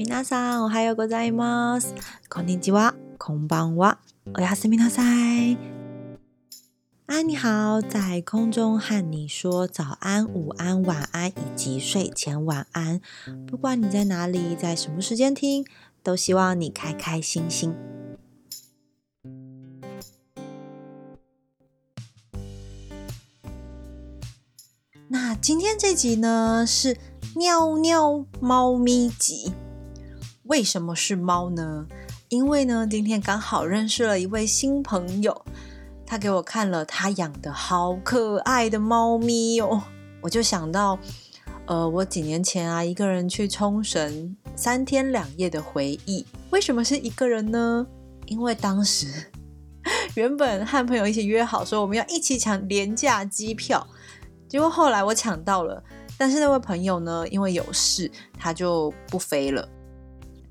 [0.00, 1.94] 皆さん、おはようございます。
[2.28, 3.98] こんにちは、こんばんは。
[4.36, 5.56] おやすみなさい。
[7.06, 13.00] 安，你好，在空中和你说早安、午安、晚安以及睡前晚安。
[13.46, 15.64] 不管你在哪里，在什么时间听，
[16.02, 17.74] 都希望你开开心心。
[25.08, 26.98] 那今天这集呢是
[27.36, 29.52] 尿尿猫咪集。
[30.51, 31.87] 为什么是猫呢？
[32.27, 35.45] 因为呢，今天刚好认识了一位新朋友，
[36.05, 39.81] 他给我看了他养的好可爱的猫咪哟，
[40.19, 40.99] 我就想到，
[41.67, 46.25] 呃，我几年前啊，一个人去冲绳三天两夜的回忆。
[46.49, 47.87] 为什么是一个人呢？
[48.25, 49.31] 因为当时
[50.15, 53.87] 原本和朋友一起约好说我们要一起抢廉价机票。
[54.49, 55.81] 结果后来我抢到了，
[56.17, 59.65] 但是那位朋友呢，因为有事，他就不飞了。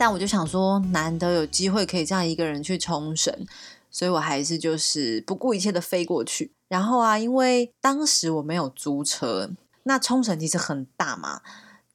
[0.01, 3.47] 但我就想说，难得有机会可以这样一个人去冲绳，
[3.91, 6.53] 所以我还是就是不顾一切的飞过去。
[6.69, 9.51] 然后啊，因为当时我没有租车，
[9.83, 11.43] 那冲绳其实很大嘛，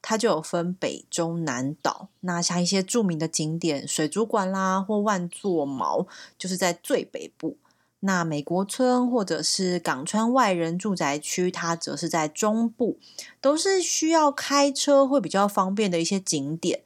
[0.03, 2.09] 它就有分北、中、南岛。
[2.19, 6.05] 那像一些著名的景点，水族馆啦，或万座毛，
[6.37, 7.57] 就是在最北部。
[8.01, 12.99] 那美国村或者是港川外人住宅区，它则是在中部，
[13.41, 16.81] 都是需要开车会比较方便的一些景点。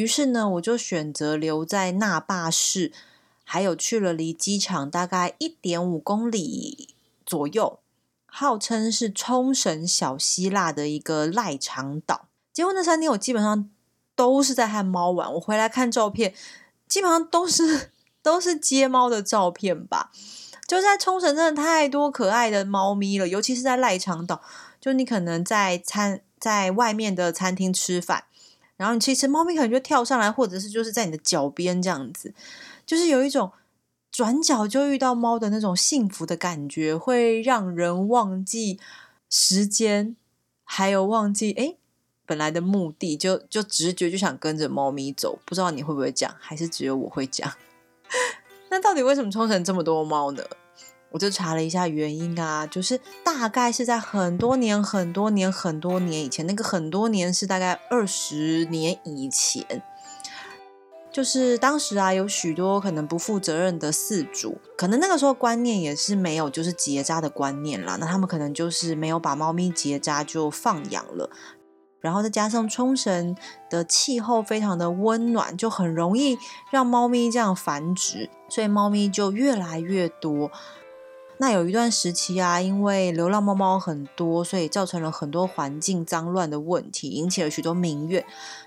[0.00, 2.90] 于是呢，我就选择留在那霸市，
[3.44, 6.94] 还有去了离机场大概一点五公里
[7.26, 7.80] 左右，
[8.24, 12.28] 号称是冲绳小希腊的一个赖长岛。
[12.50, 13.68] 结婚那三天，我基本上
[14.16, 15.34] 都是在和猫玩。
[15.34, 16.32] 我回来看照片，
[16.88, 17.90] 基本上都是
[18.22, 20.10] 都是接猫的照片吧。
[20.66, 24.40] 就在冲绳，真的太多可爱的猫咪了，尤其是在赖长岛。
[24.80, 28.24] 就你可能在餐在外面的餐厅吃饭，
[28.80, 32.32] 然后你其实猫咪可能就跳上来，或者是就是在你的脚边这样子，
[32.86, 33.52] 就是有一种
[34.10, 38.80] 转角就遇到猫的那种幸福的感觉，会让人忘记
[39.28, 40.16] 时间，
[40.64, 41.74] 还有忘记哎
[42.24, 45.38] 本来的目的，就就直觉就想跟着猫咪走。
[45.44, 47.52] 不知道你会不会讲，还是只有我会讲？
[48.70, 50.42] 那到底为什么冲绳这么多猫呢？
[51.10, 59.82] 我就查了一下原因啊，就是大概是在很多年、很多年、很多年以前，那个很多年是大概二十年以前，
[61.12, 71.28] 就是当时啊，有许多可能不负责任的饲主，可能那个时候观念也是没有就是结扎的观念啦，那他们可能就是没有把猫咪结扎就放养了。
[72.00, 73.36] 然后再加上冲绳
[73.68, 76.38] 的气候非常的温暖，就很容易
[76.70, 80.50] 让猫咪这样繁殖，所以猫咪就越来越多。
[81.40, 88.24] 那有一段时期啊，因为流浪猫猫很多，所以造成了很多环境脏乱的问题，引起了许多民怨，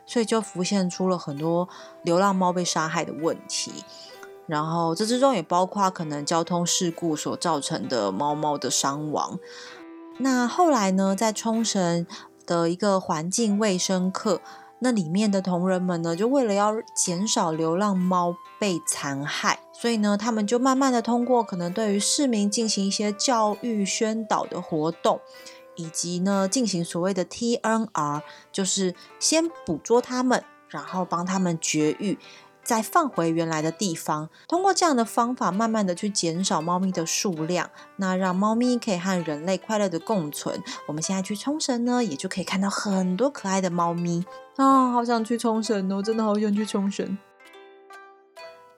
[0.08, 1.70] 所以就浮现出了很多
[2.02, 3.72] 流浪猫被杀害的问题。
[4.48, 9.38] 然后这之中也包括可能交通事故所造成的猫猫的伤亡。
[10.18, 12.06] 那后来呢，在冲绳。
[12.46, 14.42] 的一个环境卫生课，
[14.84, 25.22] 那里面的同仁们呢，就为了要减少流浪猫被残害，所以呢，他们就慢慢的通过可能对于市民进行一些教育宣导的活动，
[25.76, 28.22] 以及呢，进行所谓的 TNR，
[28.52, 32.20] 就是先捕捉它们，然后帮他们绝育。
[32.64, 40.64] 再放回原来的地方，通过这样的方法，慢慢的去减少猫咪的数量，那让猫咪可以和人类快乐的共存。
[40.88, 44.26] 我们现在去冲绳呢，也就可以看到很多可爱的猫咪
[44.56, 47.18] 啊，好想去冲绳哦，真的好想去冲绳。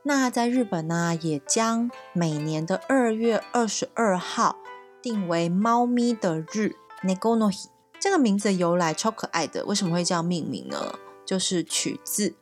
[0.04, 4.58] 那在日本呢，也将每年的二月二十二号
[5.02, 7.66] 定为猫咪的日 （Negonohi）。
[8.00, 10.94] 这个名字的由来超可爱的，为什么会这样命名呢？
[11.26, 12.36] 就是取自。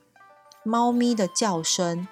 [0.65, 2.07] 猫咪的叫声，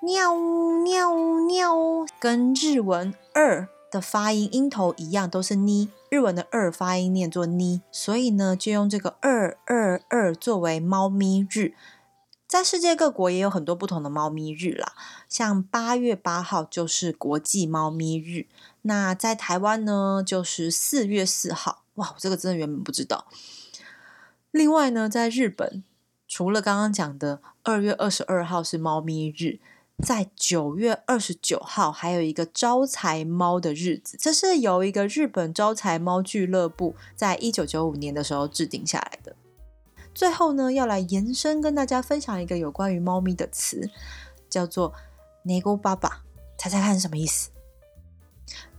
[0.00, 5.92] 喵喵喵，跟日文“二”的发音音头一样，都是呢。
[6.10, 11.74] 日文的“二”发音念作呢，所以呢，就用这个“二二二”作为猫咪日。
[12.48, 14.94] 在世界各国也有很多不同的猫咪日啦，
[15.28, 18.46] 像八月八号就是国际猫咪日。
[18.82, 21.84] 那在台湾呢，就是四月四号。
[21.94, 23.28] 哇，我这个真的原本不知道。
[24.50, 25.84] 另外呢，在日本。
[26.34, 29.60] 除了刚刚讲的二月二十二号是猫咪日，
[30.02, 39.36] 在九月二十九号还有一个招财猫的日子，这是由一个日本招财猫俱乐部在一九九五年的时候制定下来的。
[40.12, 43.88] 最后呢，要来延伸跟大家分享一个有关于猫咪的词，
[44.50, 44.92] 叫做
[45.44, 46.24] “nego 爸爸”，
[46.58, 47.50] 猜猜看什么意思？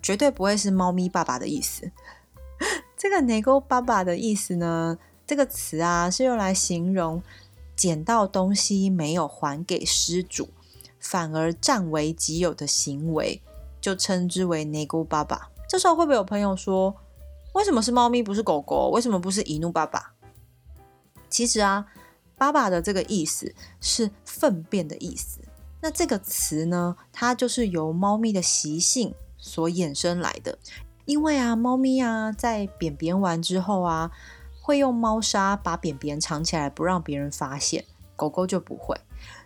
[0.02, 1.90] 绝对不会是猫咪爸爸的意思。
[3.00, 4.98] 这个 “nego 爸爸”的意思呢？
[5.28, 7.24] 这个词啊，是用来形容
[7.76, 10.50] 捡到东西没有还给失主，
[11.00, 13.42] 反而占为己有的行为，
[13.82, 15.50] 就称之为拿姑爸爸。
[15.68, 16.96] 这时候会不会有朋友说，
[17.54, 18.90] 为什么是猫咪不是狗狗？
[18.94, 20.14] 为什么不是一怒爸爸？
[21.30, 21.88] 其实啊，
[22.38, 25.42] 爸爸的这个意思是粪便的意思。
[25.82, 30.58] 那这个词呢，它就是由猫咪的习性所衍生来的。
[31.06, 34.12] 因为啊，猫咪啊，在便便完之后啊，
[34.66, 37.86] 会用猫砂把便便藏起来，不让别人发现。
[38.16, 39.00] 狗狗就不会，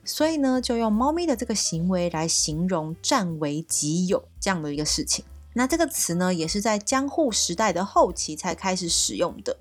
[0.05, 5.25] 所以呢，就用猫咪的这个行为来形容占为己有这样的一个事情。
[5.51, 9.57] 那这个词呢，也是在江户时代的后期才开始使用的。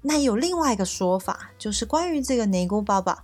[0.00, 3.22] 那有另外一个说法，就是关于这个尼姑爸爸”，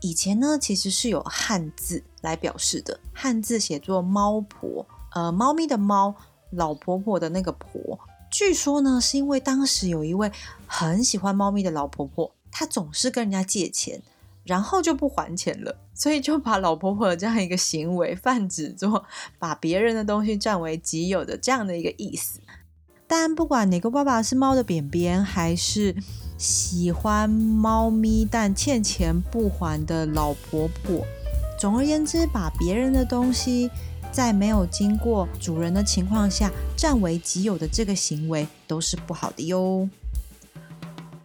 [0.00, 6.14] 以前呢，其实是有汉字来表示的，汉字写作“猫婆”，呃，猫咪的“猫”。
[6.52, 8.00] 老婆婆的那个婆，
[8.38, 10.30] 据说呢，是因为当时有一位
[10.64, 14.00] 很喜欢猫咪的老婆婆，她总是跟人家借钱，
[14.44, 19.04] 然后就不还钱了，所以就把老婆婆的这样一个行为泛指作
[19.40, 22.38] 把别人的东西占为己有的这样的一个意思。
[23.08, 25.96] 但不管哪个爸爸是猫的扁扁，还是
[26.38, 31.04] 喜欢猫咪但欠钱不还的老婆婆，
[31.58, 33.68] 总而言之，把别人的东西。
[34.10, 39.88] 在没有经过主人的情况下占为己有的这个行为都是不好的哟。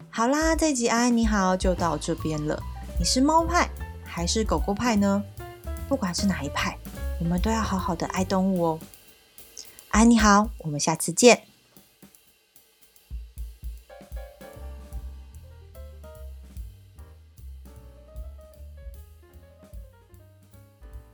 [0.09, 2.61] 好啦，这集安你好就到这边了。
[2.99, 3.69] 你是猫派
[4.03, 5.23] 还是狗狗派呢？
[5.89, 6.77] 不管是哪一派，
[7.19, 8.79] 我们都要好好的爱动物哦。
[9.89, 11.43] 安你好，我们下次见。